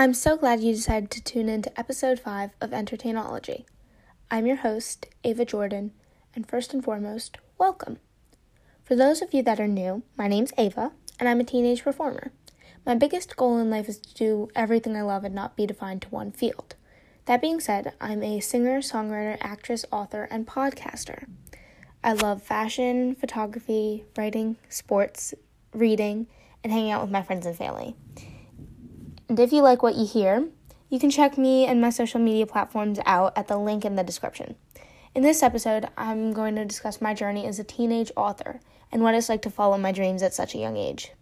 [0.00, 3.66] I'm so glad you decided to tune in to episode 5 of Entertainology.
[4.30, 5.90] I'm your host, Ava Jordyn,
[6.34, 7.98] and first and foremost, welcome.
[8.82, 12.32] For those of you that are new, my name's Ava, and I'm a teenage performer.
[12.86, 16.00] My biggest goal in life is to do everything I love and not be defined
[16.00, 16.76] to one field.
[17.26, 21.26] That being said, I'm a singer, songwriter, actress, author, and podcaster.
[22.02, 25.34] I love fashion, photography, writing, sports,
[25.74, 26.26] reading,
[26.64, 27.96] and hanging out with my friends and family.
[29.30, 30.48] And if you like what you hear,
[30.88, 34.02] you can check me and my social media platforms out at the link in the
[34.02, 34.56] description.
[35.14, 38.58] In this episode, I'm going to discuss my journey as a teenage author
[38.90, 41.12] and what it's like to follow my dreams at such a young age.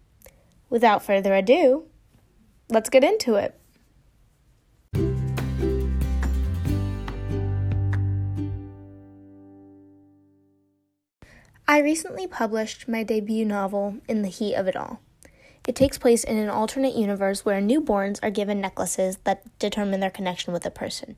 [0.71, 1.83] Without further ado,
[2.67, 3.55] let's get into it.
[11.67, 14.99] I recently published my debut novel, In the Heat of It All.
[15.69, 20.09] It takes place in an alternate universe where newborns are given necklaces that determine their
[20.09, 21.15] connection with a person.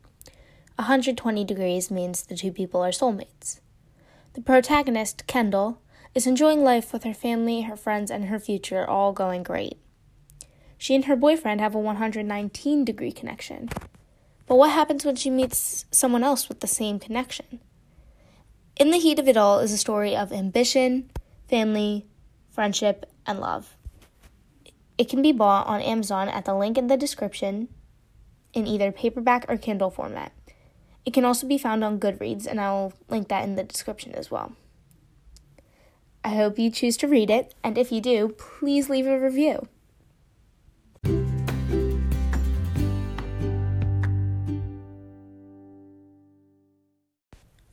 [0.75, 3.61] 120 degrees means the two people are soulmates.
[4.33, 5.79] The protagonist, Kendall,
[6.13, 9.77] is enjoying life with her family, her friends, and her future all going great.
[10.77, 13.69] She and her boyfriend have a 119 degree connection.
[14.47, 17.61] But what happens when she meets someone else with the same connection?
[18.75, 21.09] In the Heat of It All is a story of ambition,
[21.47, 22.05] family,
[22.49, 23.77] friendship, and love.
[25.01, 27.69] It can be bought on Amazon at the link in the description
[28.53, 30.31] in either paperback or Kindle format.
[31.07, 34.29] It can also be found on Goodreads, and I'll link that in the description as
[34.29, 34.51] well.
[36.23, 39.67] I hope you choose to read it, and if you do, please leave a review.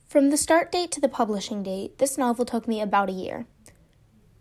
[0.09, 3.45] From the start date to the publishing date, this novel took me about a year.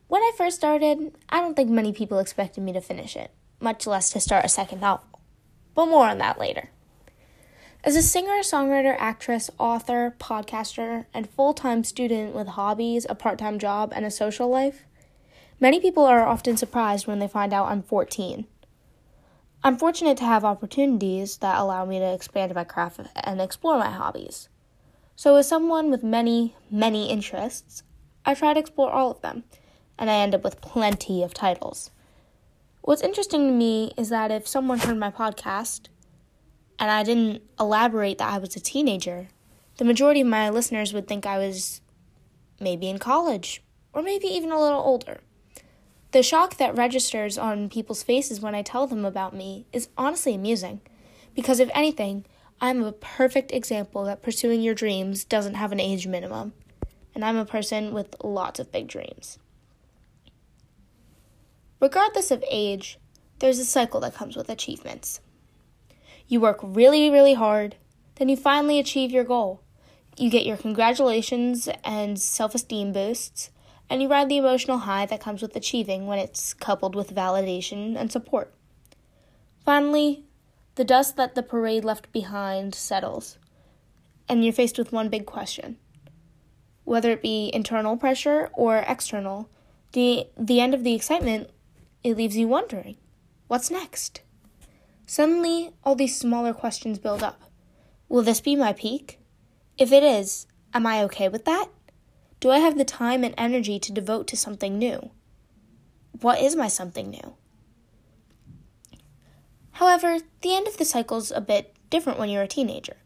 [0.08, 3.86] When I first started, I don't think many people expected me to finish it, much
[3.86, 5.20] less to start a second novel.
[5.76, 6.70] But more on that later.
[7.84, 13.38] As a singer, songwriter, actress, author, podcaster, and full time student with hobbies, a part
[13.38, 14.86] time job, and a social life,
[15.60, 18.48] many people are often surprised when they find out I'm 14.
[19.62, 23.92] I'm fortunate to have opportunities that allow me to expand my craft and explore my
[23.92, 24.48] hobbies.
[25.18, 27.84] So, as someone with many, many interests,
[28.26, 29.44] I try to explore all of them
[29.98, 31.92] and I end up with plenty of titles.
[32.82, 35.88] What's interesting to me is that if someone heard my podcast
[36.80, 39.28] and I didn't elaborate that I was a teenager,
[39.78, 41.82] the majority of my listeners would think I was
[42.60, 43.62] maybe in college
[43.94, 45.20] or maybe even a little older.
[46.12, 50.34] The shock that registers on people's faces when I tell them about me is honestly
[50.34, 50.80] amusing,
[51.36, 52.26] because if anything,
[52.62, 56.54] I'm a perfect example that pursuing your dreams doesn't have an age minimum,
[57.14, 59.38] and I'm a person with lots of big dreams.
[61.80, 62.98] Regardless of age,
[63.40, 65.22] there's a cycle that comes with achievements.
[66.28, 67.76] You work really, really hard,
[68.16, 69.62] then you finally achieve your goal.
[70.18, 73.52] You get your congratulations and self esteem boosts,
[73.90, 77.96] and you ride the emotional high that comes with achieving when it's coupled with validation
[77.96, 78.54] and support.
[79.64, 80.24] Finally,
[80.76, 83.38] the dust that the parade left behind settles,
[84.28, 85.78] and you're faced with one big question.
[86.84, 89.50] Whether it be internal pressure or external,
[89.94, 91.52] the, the end of the excitement
[92.08, 92.98] it leaves you wondering
[93.48, 94.22] what's next?
[95.06, 97.42] Suddenly, all these smaller questions build up.
[98.10, 99.20] Will this be my peak?
[99.78, 101.68] If it is, am I okay with that?
[102.40, 105.12] Do I have the time and energy to devote to something new?
[106.22, 107.36] What is my something new?
[109.72, 112.98] However, the end of the cycle is a bit different when you're a teenager.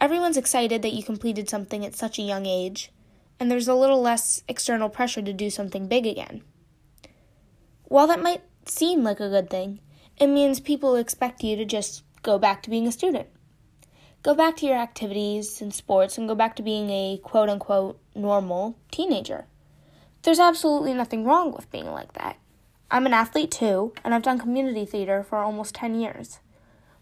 [0.00, 2.90] Everyone's excited that you completed something at such a young age,
[3.38, 6.42] and there's a little less external pressure to do something big again.
[7.84, 9.80] While that might seem like a good thing,
[10.16, 13.28] it means people expect you to just go back to being a student.
[14.22, 18.00] Go back to your activities and sports and go back to being a quote unquote
[18.14, 19.46] normal teenager.
[20.22, 22.38] There's absolutely nothing wrong with being like that.
[22.90, 26.38] I'm an athlete too, and I've done community theater for almost 10 years.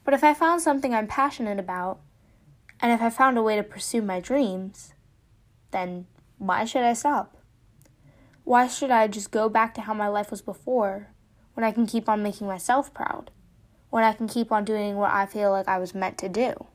[0.04, 2.00] But if I found something I'm passionate about,
[2.80, 4.94] and if I found a way to pursue my dreams,
[5.70, 6.06] then
[6.38, 7.36] why should I stop?
[8.44, 11.08] Why should I just go back to how my life was before
[11.54, 13.30] when I can keep on making myself proud?
[13.90, 16.66] When I can keep on doing what I feel like I was meant to do?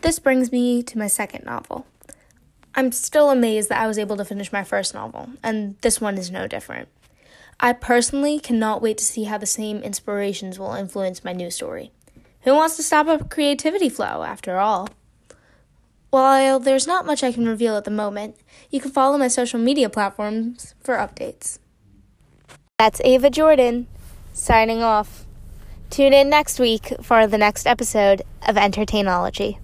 [0.00, 1.86] This brings me to my second novel.
[2.74, 6.18] I'm still amazed that I was able to finish my first novel, and this one
[6.18, 6.88] is no different.
[7.58, 11.90] I personally cannot wait to see how the same inspirations will influence my new story.
[12.42, 14.88] Who wants to stop a creativity flow, after all?
[16.10, 18.36] While there's not much I can reveal at the moment,
[18.70, 21.58] you can follow my social media platforms for updates.
[22.78, 23.86] That's Ava Jordyn,
[24.32, 25.26] signing off.
[25.90, 29.58] Tune in next week for the next episode of Entertainology.